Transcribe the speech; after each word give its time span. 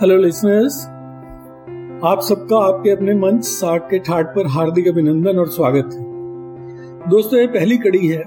Hello 0.00 0.16
listeners 0.16 0.76
आप 2.04 2.20
सबका 2.20 2.58
आपके 2.58 2.90
अपने 2.90 3.14
मंच 3.14 3.44
साठ 3.44 3.90
के 3.90 3.98
ठाट 3.98 4.26
पर 4.26 4.46
हार्दिक 4.46 4.88
अभिनंदन 4.88 5.38
और 5.38 5.48
स्वागत 5.48 5.90
है। 5.94 7.10
दोस्तों, 7.10 7.40
ये 7.40 7.46
पहली 7.46 7.76
कड़ी 7.76 8.06
है, 8.06 8.22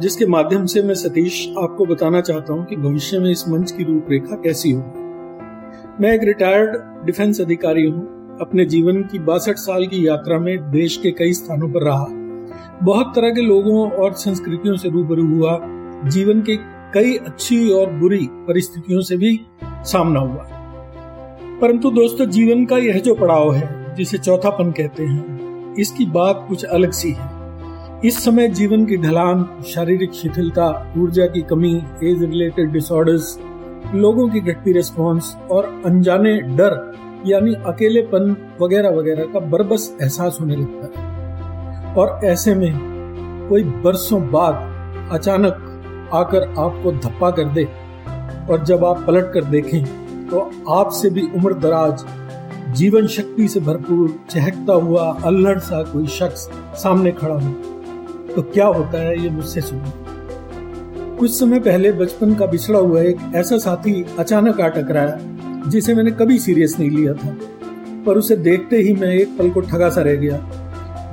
जिसके 0.00 0.26
माध्यम 0.26 0.64
से 0.66 0.82
मैं 0.82 0.94
सतीश 0.94 1.54
आपको 1.58 1.86
बताना 1.86 2.20
चाहता 2.20 2.52
हूँ 2.52 2.64
कि 2.64 2.76
भविष्य 2.76 3.18
में 3.18 3.30
इस 3.30 3.48
मंच 3.48 3.72
की 3.72 3.84
रूपरेखा 3.84 4.36
कैसी 4.36 4.72
होगी। 4.72 6.02
मैं 6.02 6.14
एक 6.14 6.24
रिटायर्ड 6.24 6.76
डिफेंस 7.06 7.40
अधिकारी 7.40 7.86
हूँ, 7.86 8.02
अपने 8.40 8.64
जीवन 8.64 9.02
की 9.02 9.18
बासठ 9.18 9.56
साल 9.56 9.86
की 9.86 10.08
यात्रा 10.08 10.38
में 10.38 10.70
देश 10.70 10.96
के 10.96 11.10
कई 11.10 11.32
स्थानों 11.32 11.68
पर 11.68 11.82
रहा। 11.82 12.06
बहुत 12.82 13.12
तरह 13.16 13.30
के 13.30 13.40
लोगों 13.40 13.90
और 13.90 14.12
संस्कृतियों 14.12 14.76
से 14.76 14.88
रूबरू 14.88 15.26
हुआ, 15.26 15.58
जीवन 16.10 16.42
के 16.42 16.56
कई 16.94 17.16
अच्छी 17.16 17.70
और 17.70 17.92
बुरी 17.92 18.28
परिस्थितियों 18.30 19.00
से 19.00 19.16
भी 19.16 19.40
सामना 19.64 20.20
हुआ। 20.20 20.57
परंतु 21.60 21.90
दोस्तों, 21.90 22.24
जीवन 22.26 22.64
का 22.66 22.76
यह 22.76 22.98
जो 22.98 23.14
पड़ाव 23.14 23.52
है, 23.54 23.94
जिसे 23.94 24.18
चौथापन 24.18 24.70
कहते 24.70 25.04
हैं, 25.04 25.74
इसकी 25.74 26.06
बात 26.06 26.44
कुछ 26.48 26.64
अलग 26.64 26.90
सी 26.90 27.10
है। 27.12 28.00
इस 28.04 28.24
समय 28.24 28.48
जीवन 28.48 28.84
की 28.86 28.96
ढलान, 28.96 29.62
शारीरिक 29.66 30.12
शिथिलता, 30.12 30.94
ऊर्जा 30.98 31.26
की 31.26 31.42
कमी 31.42 31.74
एज 32.04 32.22
रिलेटेड 32.22 32.72
डिसऑर्डर्स 32.72 33.38
लोगों 33.94 34.28
की 34.28 34.40
घटती 34.40 34.72
रिस्पॉन्स 34.72 35.36
और 35.50 35.82
अनजाने 35.86 36.40
डर, 36.40 36.80
यानी 37.26 37.54
अकेलेपन 37.54 38.36
वगैरह 38.62 38.90
वगैरह 38.90 39.24
का 39.24 39.40
बरबस 39.40 39.92
एहसास 40.02 40.38
होने 40.40 40.56
लगता 40.56 41.00
है। 41.00 41.94
और 41.94 42.20
ऐसे 42.24 42.54
में 42.54 42.72
कोई 43.48 43.64
बरसों 43.64 44.22
बाद 44.30 45.08
अचानक 45.12 46.10
आकर 46.14 46.48
आपको 46.48 46.92
धप्पा 46.92 47.30
कर 47.30 47.44
दे 47.44 47.64
और 48.50 48.64
जब 48.64 48.84
आप 48.84 49.04
पलट 49.06 49.32
कर 49.32 49.44
देखें 49.44 50.07
तो 50.30 50.50
आपसे 50.70 51.10
भी 51.10 51.22
उम्र 51.36 51.54
दराज, 51.56 52.04
जीवन 52.76 53.06
शक्ति 53.08 53.48
से 53.48 53.60
भरपूर 53.60 54.18
चहकता 54.30 54.72
हुआ, 54.74 55.12
अल्हड़ 55.24 55.58
सा 55.60 55.82
कोई 55.82 56.06
शख्स 56.08 56.48
सामने 56.82 57.12
खड़ा 57.12 57.34
हो 57.34 57.52
तो 58.28 58.42
क्या 58.44 58.66
होता 58.66 58.98
है 58.98 59.18
ये 59.22 59.30
मुझसे 59.30 59.60
सुनो। 59.60 61.16
कुछ 61.18 61.30
समय 61.30 61.60
पहले 61.60 61.92
बचपन 61.94 62.34
का 62.34 62.46
बिछड़ा 62.46 62.78
हुआ 62.78 63.00
एक 63.02 63.20
ऐसा 63.36 63.58
साथी 63.58 64.04
अचानक 64.18 64.60
आ 64.60 64.68
टकराया, 64.68 65.18
जिसे 65.66 65.94
मैंने 65.94 66.10
कभी 66.12 66.38
सीरियस 66.38 66.78
नहीं 66.78 66.90
लिया 66.90 67.14
था, 67.14 67.36
पर 68.06 68.18
उसे 68.18 68.36
देखते 68.38 68.76
ही 68.78 68.92
मैं 68.94 69.12
एक 69.12 69.36
पल 69.38 69.50
को 69.50 69.60
ठगा 69.62 69.88
सा 69.90 70.02
रह 70.02 70.14
गया। 70.16 70.38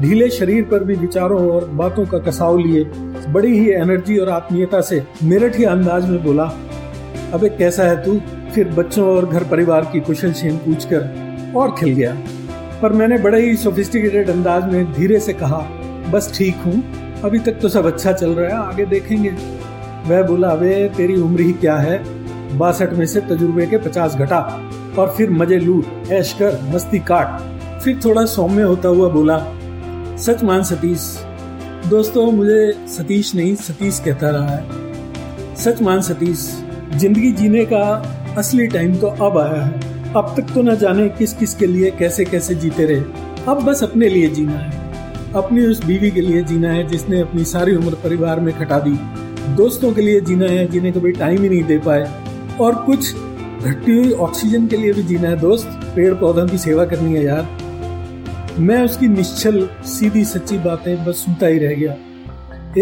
ढीले 0.00 0.28
शरीर 0.30 0.64
पर 0.64 0.84
भी 0.84 0.94
विचारों 0.96 1.48
और 1.50 1.68
बातों 1.72 2.04
का 2.06 2.18
कसाव 2.20 2.58
लिए, 2.58 2.84
बड़ी 3.28 3.58
ही 3.58 3.70
एनर्जी 3.72 4.18
और 4.18 4.28
आत्मीयता 4.28 4.80
से 4.80 5.02
मेरठ 5.22 5.56
ही 5.56 5.64
अंदाज 5.64 6.08
में 6.10 6.22
बोला, 6.24 6.44
अबे 7.32 7.48
कैसा 7.48 7.84
है 7.84 8.02
तू? 8.04 8.20
फिर 8.54 8.68
बच्चों 8.68 9.06
और 9.08 9.26
घर 9.26 9.44
परिवार 9.44 9.84
की 9.84 10.00
कुशल 10.00 10.32
पूछ 10.32 10.64
पूछकर 10.64 11.52
और 11.56 11.74
खिल 11.78 11.92
गया। 11.92 12.14
पर 12.82 12.92
मैंने 12.92 13.18
बड़े 13.18 13.40
ही 13.40 13.56
सोफिस्टिकेटेड 13.56 14.30
अंदाज 14.30 14.72
में 14.72 14.92
धीरे 14.92 15.20
से 15.20 15.32
कहा, 15.32 15.58
बस 16.12 16.32
ठीक 16.34 16.56
हूँ, 16.56 16.82
अभी 17.24 17.38
तक 17.38 17.58
तो 17.60 17.68
सब 17.68 17.86
अच्छा 17.86 18.12
चल 18.12 18.30
रहा 18.30 18.48
है, 18.48 18.66
आगे 18.68 18.86
देखेंगे। 18.86 19.30
वह 20.08 20.22
बोला, 20.22 20.48
अबे, 20.48 20.88
तेरी 20.88 21.16
उम्र 21.16 21.40
ही 21.40 21.52
क्या 21.52 21.76
है? 21.76 21.98
बासठ 22.58 22.92
में 22.92 23.06
से 23.06 23.20
तजुर्बे 23.20 23.66
के 23.66 23.76
पचास 23.78 24.14
घटा, 24.14 24.40
और 24.98 25.14
फिर 25.16 25.30
मज़े 25.30 25.58
लूट 25.58 26.12
ऐश 26.12 26.32
कर, 26.32 26.60
मस्ती 26.74 26.98
काट। 26.98 27.80
फिर 27.82 28.00
थोड़ा 28.04 28.24
सौम्य 28.24 28.62
होता 28.62 28.88
हुआ 28.88 29.08
बोला, 29.08 29.38
सच 30.16 30.42
मान 30.44 30.62
सतीश, 30.62 31.16
दोस्तों, 31.90 32.30
मुझे 32.32 32.72
सतीश 32.88 33.34
नहीं, 33.34 33.54
सतीश 33.54 34.00
कहता 34.04 34.30
रहा 34.30 34.48
है। 34.48 35.54
सच 35.56 35.82
मान 35.82 36.00
सतीश, 36.00 36.46
ज़िंदगी 36.94 37.32
जीने 37.32 37.64
का 37.64 37.84
असली 38.38 38.66
टाइम 38.66 38.94
तो 38.96 39.06
अब 39.06 39.38
आया 39.38 39.62
है। 39.62 39.72
अब 40.12 40.34
तक 40.36 40.54
तो 40.54 40.62
न 40.62 40.76
जाने 40.76 41.08
किस 41.08 41.32
किस 41.32 41.54
के 41.54 41.66
लिए 41.66 41.90
कैसे 41.90 42.24
कैसे 42.24 42.54
जीते 42.54 42.84
रहे। 42.84 43.00
अब 43.48 43.62
बस 43.64 43.82
अपने 43.82 44.08
लिए 44.08 44.28
जीना 44.28 44.52
है। 44.52 45.32
अपनी 45.32 45.66
उस 45.66 45.84
बीवी 45.84 46.10
के 46.10 46.20
लिए 46.20 46.42
जीना 46.42 46.70
है 46.70 46.86
जिसने 46.88 47.20
अपनी 47.20 47.44
सारी 47.44 47.76
उम्र 47.76 47.94
परिवार 47.94 48.40
में 48.40 48.58
खटा 48.58 48.78
दी। 48.78 48.96
दोस्तों 49.56 49.92
के 49.92 50.02
लिए 50.02 50.20
जीना 50.20 50.46
है 50.46 50.66
जिन्हें 50.66 50.92
कभी 50.92 51.12
टाइम 51.12 51.42
ही 51.42 51.48
नहीं 51.48 51.64
दे 51.64 51.78
पाए। 51.78 52.12
और 52.60 52.74
कुछ 52.74 53.14
घटती 53.62 53.96
हुई 53.96 54.12
ऑक्सीजन 54.12 54.66
के 54.66 54.76
लिए 54.76 54.92
भी 54.92 55.02
जीना 55.02 55.28
है। 55.28 55.36
दोस्त 55.36 55.68
पेड़ 55.96 56.14
पौधों 56.14 56.46
की 56.48 56.58
सेवा 56.58 56.84
करनी 56.84 57.14
है 57.14 57.24
यार। 57.24 57.48
मैं 58.58 58.84
उसकी 58.84 59.08
निश्चल, 59.08 59.68
सीधी, 59.84 60.24
सच्ची 60.24 60.58
बातें 60.58 61.04
बस 61.04 61.14
सुनता 61.14 61.46
ही 61.46 61.58
रह 61.58 61.74
गया। 61.74 61.96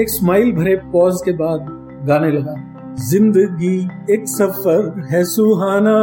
एक 0.00 0.08
स्माइल 0.08 0.52
भरे 0.52 0.76
पॉज 0.76 1.14
के 1.24 1.32
बाद 1.32 1.66
गाने 2.08 2.30
लगा। 2.30 2.54
ज़िंदगी 2.98 3.76
एक 4.14 4.24
सफ़र 4.28 5.06
है 5.10 5.24
सुहाना। 5.24 5.98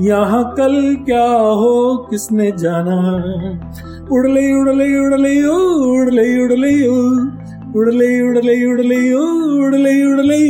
यहाँ 0.00 0.42
कल 0.56 0.74
क्या 1.04 1.26
हो 1.26 2.06
किसने 2.10 2.50
जाना। 2.52 2.96
उड़ले 4.12 4.52
उड़ले 4.52 4.88
उड़ले 4.98 5.42
उड़ले 5.44 6.26
उड़ले 6.44 6.72
उड़ले 6.88 8.10
उड़ले 8.22 8.64
उड़ले 8.64 9.12
उड़ले 9.12 10.04
उड़ले 10.04 10.40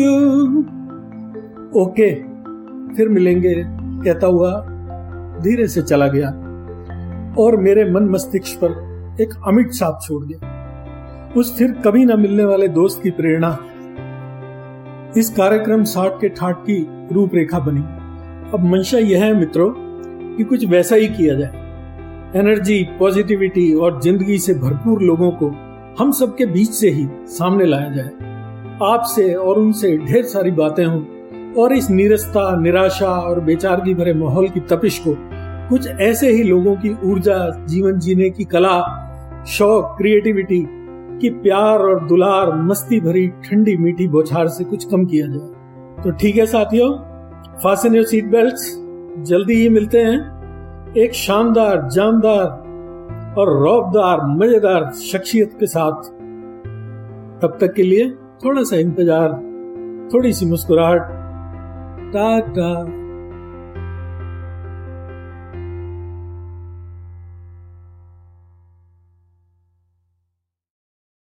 ओके, 1.80 2.12
फिर 2.96 3.08
मिलेंगे, 3.08 3.54
कहता 4.04 4.26
हुआ 4.26 4.50
धीरे 5.42 5.66
से 5.68 5.82
चला 5.82 6.06
गया 6.08 6.28
और 7.38 7.56
मेरे 7.56 7.90
मन 7.92 8.08
मस्तिष्क 8.10 8.58
पर 8.64 9.22
एक 9.22 9.34
अमिट 9.46 9.72
छाप 9.74 9.98
छोड़ 10.02 10.24
गया 10.24 11.32
उस 11.36 11.56
फिर 11.58 11.72
कभी 11.84 12.04
ना 12.04 12.16
मिलने 12.16 12.44
वाले 12.44 12.68
दोस्त 12.68 13.02
की 13.02 13.10
प्रेरणा 13.10 13.56
इस 15.16 15.30
कार्यक्रम 15.30 15.84
साठ 15.84 16.12
के 16.20 16.28
ठाट 16.28 16.56
की 16.62 16.86
रूपरेखा 17.14 17.58
बनी। 17.58 17.80
अब 18.54 18.64
मंशा 18.64 18.98
यह 18.98 19.24
है 19.24 19.34
मित्रों, 19.34 19.70
कि 20.36 20.44
कुछ 20.44 20.66
वैसा 20.66 20.96
ही 20.96 21.06
किया 21.08 21.34
जाए। 21.34 22.40
एनर्जी, 22.40 22.82
पॉजिटिविटी 22.98 23.74
और 23.74 24.00
ज़िंदगी 24.02 24.38
से 24.38 24.54
भरपूर 24.54 25.02
लोगों 25.02 25.30
को 25.30 25.48
हम 25.98 26.10
सबके 26.12 26.46
बीच 26.46 26.70
से 26.70 26.90
ही 26.90 27.06
सामने 27.26 27.64
लाया 27.64 27.90
जाए। 27.90 28.10
आपसे 28.82 29.34
और 29.34 29.58
उनसे 29.58 29.96
ढेर 29.98 30.24
सारी 30.24 30.50
बातें 30.50 30.84
हों 30.84 31.54
और 31.54 31.72
इस 31.72 31.90
निरस्ता, 31.90 32.60
निराशा 32.60 33.10
और 33.10 33.40
बेचारगी 33.40 33.94
भरे 33.94 34.14
माहौल 34.14 34.48
की 34.48 34.60
तपिश 34.60 34.98
को 34.98 35.16
कुछ 35.68 35.88
ऐसे 35.88 36.30
ही 36.30 36.42
लोगों 36.42 36.74
की 36.76 36.96
ऊर्जा, 37.04 37.66
जीवन 37.66 37.98
जीने 37.98 38.30
की 38.30 38.44
कला, 38.44 38.78
शौक, 39.48 39.94
क्रिएटिविटी 39.98 40.66
कि 41.20 41.30
प्यार 41.30 41.78
और 41.78 42.06
दुलार, 42.06 42.52
मस्ती 42.62 43.00
भरी, 43.00 43.28
ठंडी, 43.28 43.76
मीठी 43.76 44.08
बोछार 44.08 44.48
से 44.48 44.64
कुछ 44.64 44.84
कम 44.84 45.04
किया 45.04 45.26
जाए। 45.26 46.02
तो 46.04 46.10
ठीक 46.10 46.36
है 46.36 46.46
साथियों 46.46 46.92
फासन 47.62 47.94
योर 47.94 48.04
सीट 48.04 48.30
बेल्ट 48.30 48.54
जल्दी 49.24 49.54
ही 49.54 49.68
मिलते 49.68 49.98
हैं। 49.98 50.94
एक 50.96 51.14
शानदार, 51.14 51.88
जानदार 51.88 53.34
और 53.38 53.48
रौबदार, 53.62 54.20
मज़ेदार 54.36 54.90
शख्सियत 54.92 55.56
के 55.60 55.66
साथ। 55.66 56.02
तब 57.42 57.56
तक 57.60 57.72
के 57.72 57.82
लिए 57.82 58.10
थोड़ा 58.44 58.62
सा 58.62 58.76
इंतज़ार, 58.76 59.32
थोड़ी 60.14 60.32
सी 60.32 60.46
मुस्कुराहट। 60.46 61.00
टाटा। 62.12 62.70